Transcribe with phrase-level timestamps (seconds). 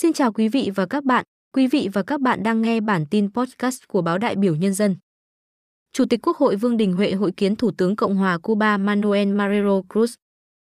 [0.00, 1.24] Xin chào quý vị và các bạn.
[1.52, 4.74] Quý vị và các bạn đang nghe bản tin podcast của báo Đại biểu Nhân
[4.74, 4.96] dân.
[5.92, 9.28] Chủ tịch Quốc hội Vương Đình Huệ hội kiến Thủ tướng Cộng hòa Cuba Manuel
[9.28, 10.14] Marrero Cruz.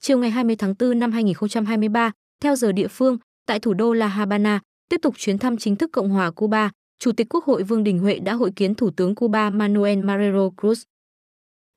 [0.00, 4.06] Chiều ngày 20 tháng 4 năm 2023, theo giờ địa phương, tại thủ đô La
[4.06, 7.84] Habana, tiếp tục chuyến thăm chính thức Cộng hòa Cuba, Chủ tịch Quốc hội Vương
[7.84, 10.82] Đình Huệ đã hội kiến Thủ tướng Cuba Manuel Marrero Cruz.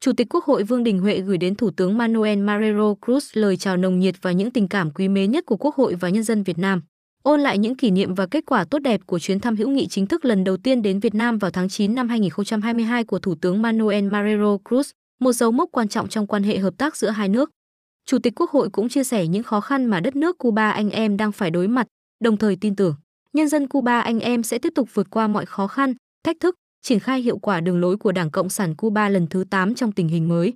[0.00, 3.56] Chủ tịch Quốc hội Vương Đình Huệ gửi đến Thủ tướng Manuel Marrero Cruz lời
[3.56, 6.22] chào nồng nhiệt và những tình cảm quý mến nhất của Quốc hội và nhân
[6.22, 6.82] dân Việt Nam
[7.22, 9.86] ôn lại những kỷ niệm và kết quả tốt đẹp của chuyến thăm hữu nghị
[9.86, 13.34] chính thức lần đầu tiên đến Việt Nam vào tháng 9 năm 2022 của Thủ
[13.34, 17.10] tướng Manuel Marrero Cruz, một dấu mốc quan trọng trong quan hệ hợp tác giữa
[17.10, 17.50] hai nước.
[18.06, 20.90] Chủ tịch Quốc hội cũng chia sẻ những khó khăn mà đất nước Cuba anh
[20.90, 21.86] em đang phải đối mặt,
[22.20, 22.94] đồng thời tin tưởng
[23.32, 26.54] nhân dân Cuba anh em sẽ tiếp tục vượt qua mọi khó khăn, thách thức,
[26.82, 29.92] triển khai hiệu quả đường lối của Đảng Cộng sản Cuba lần thứ 8 trong
[29.92, 30.52] tình hình mới.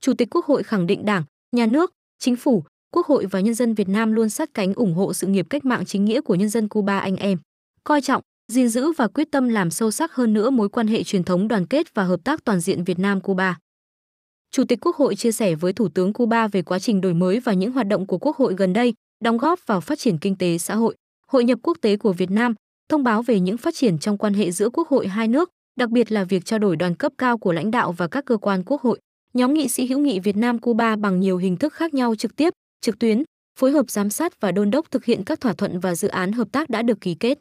[0.00, 1.22] Chủ tịch Quốc hội khẳng định Đảng,
[1.52, 2.64] Nhà nước, Chính phủ,
[2.94, 5.64] Quốc hội và nhân dân Việt Nam luôn sát cánh ủng hộ sự nghiệp cách
[5.64, 7.38] mạng chính nghĩa của nhân dân Cuba anh em,
[7.84, 8.22] coi trọng,
[8.52, 11.48] gìn giữ và quyết tâm làm sâu sắc hơn nữa mối quan hệ truyền thống
[11.48, 13.58] đoàn kết và hợp tác toàn diện Việt Nam Cuba.
[14.50, 17.40] Chủ tịch Quốc hội chia sẻ với Thủ tướng Cuba về quá trình đổi mới
[17.40, 20.36] và những hoạt động của Quốc hội gần đây, đóng góp vào phát triển kinh
[20.36, 20.94] tế xã hội,
[21.26, 22.54] hội nhập quốc tế của Việt Nam,
[22.88, 25.90] thông báo về những phát triển trong quan hệ giữa Quốc hội hai nước, đặc
[25.90, 28.62] biệt là việc trao đổi đoàn cấp cao của lãnh đạo và các cơ quan
[28.66, 28.98] Quốc hội.
[29.32, 32.36] Nhóm nghị sĩ hữu nghị Việt Nam Cuba bằng nhiều hình thức khác nhau trực
[32.36, 33.22] tiếp, trực tuyến,
[33.58, 36.32] phối hợp giám sát và đôn đốc thực hiện các thỏa thuận và dự án
[36.32, 37.38] hợp tác đã được ký kết.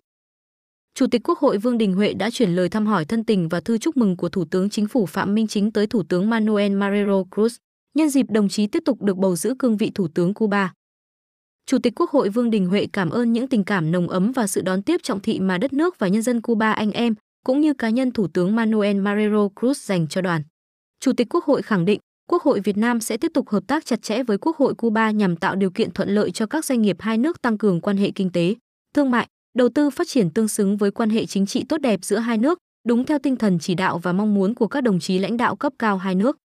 [0.95, 3.59] Chủ tịch Quốc hội Vương Đình Huệ đã chuyển lời thăm hỏi thân tình và
[3.59, 6.71] thư chúc mừng của Thủ tướng Chính phủ Phạm Minh Chính tới Thủ tướng Manuel
[6.71, 7.57] Marrero Cruz,
[7.93, 10.73] nhân dịp đồng chí tiếp tục được bầu giữ cương vị Thủ tướng Cuba.
[11.65, 14.47] Chủ tịch Quốc hội Vương Đình Huệ cảm ơn những tình cảm nồng ấm và
[14.47, 17.61] sự đón tiếp trọng thị mà đất nước và nhân dân Cuba anh em, cũng
[17.61, 20.43] như cá nhân Thủ tướng Manuel Marrero Cruz dành cho đoàn.
[20.99, 21.99] Chủ tịch Quốc hội khẳng định
[22.33, 25.11] Quốc hội Việt Nam sẽ tiếp tục hợp tác chặt chẽ với Quốc hội Cuba
[25.11, 27.97] nhằm tạo điều kiện thuận lợi cho các doanh nghiệp hai nước tăng cường quan
[27.97, 28.55] hệ kinh tế,
[28.95, 31.99] thương mại, đầu tư phát triển tương xứng với quan hệ chính trị tốt đẹp
[32.03, 34.99] giữa hai nước, đúng theo tinh thần chỉ đạo và mong muốn của các đồng
[34.99, 36.37] chí lãnh đạo cấp cao hai nước.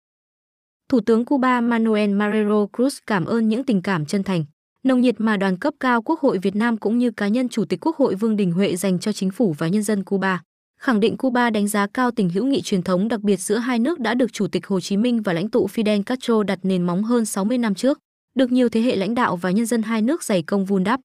[0.88, 4.44] Thủ tướng Cuba Manuel Marrero Cruz cảm ơn những tình cảm chân thành,
[4.84, 7.64] nồng nhiệt mà đoàn cấp cao Quốc hội Việt Nam cũng như cá nhân Chủ
[7.64, 10.42] tịch Quốc hội Vương Đình Huệ dành cho chính phủ và nhân dân Cuba
[10.78, 13.78] khẳng định Cuba đánh giá cao tình hữu nghị truyền thống đặc biệt giữa hai
[13.78, 16.82] nước đã được Chủ tịch Hồ Chí Minh và lãnh tụ Fidel Castro đặt nền
[16.82, 17.98] móng hơn 60 năm trước,
[18.34, 21.00] được nhiều thế hệ lãnh đạo và nhân dân hai nước dày công vun đắp.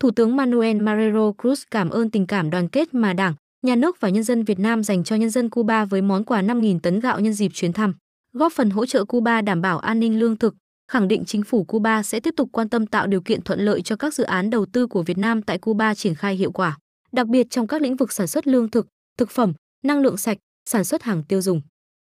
[0.00, 3.34] Thủ tướng Manuel Marrero Cruz cảm ơn tình cảm đoàn kết mà Đảng,
[3.64, 6.42] Nhà nước và nhân dân Việt Nam dành cho nhân dân Cuba với món quà
[6.42, 7.94] 5.000 tấn gạo nhân dịp chuyến thăm,
[8.32, 10.54] góp phần hỗ trợ Cuba đảm bảo an ninh lương thực,
[10.88, 13.82] khẳng định chính phủ Cuba sẽ tiếp tục quan tâm tạo điều kiện thuận lợi
[13.82, 16.78] cho các dự án đầu tư của Việt Nam tại Cuba triển khai hiệu quả
[17.14, 18.86] đặc biệt trong các lĩnh vực sản xuất lương thực,
[19.18, 19.52] thực phẩm,
[19.84, 20.38] năng lượng sạch,
[20.68, 21.60] sản xuất hàng tiêu dùng.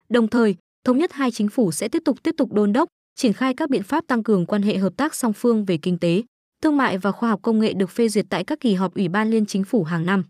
[0.08, 3.32] Đồng thời, thống nhất hai chính phủ sẽ tiếp tục tiếp tục đôn đốc, triển
[3.32, 6.22] khai các biện pháp tăng cường quan hệ hợp tác song phương về kinh tế,
[6.62, 9.08] thương mại và khoa học công nghệ được phê duyệt tại các kỳ họp Ủy
[9.08, 10.24] ban Liên Chính phủ hàng năm.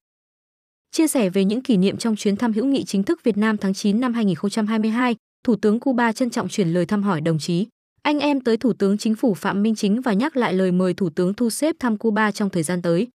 [0.91, 3.57] Chia sẻ về những kỷ niệm trong chuyến thăm hữu nghị chính thức Việt Nam
[3.57, 7.67] tháng 9 năm 2022, Thủ tướng Cuba trân trọng chuyển lời thăm hỏi đồng chí,
[8.03, 10.95] anh em tới Thủ tướng Chính phủ Phạm Minh Chính và nhắc lại lời mời
[10.95, 13.09] Thủ tướng thu xếp thăm Cuba trong thời gian tới.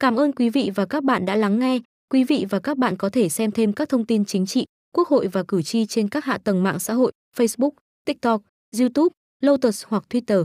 [0.00, 1.78] Cảm ơn quý vị và các bạn đã lắng nghe.
[2.10, 5.08] Quý vị và các bạn có thể xem thêm các thông tin chính trị, quốc
[5.08, 7.70] hội và cử tri trên các hạ tầng mạng xã hội Facebook,
[8.04, 8.42] TikTok,
[8.78, 9.12] YouTube,
[9.42, 10.44] Lotus hoặc Twitter.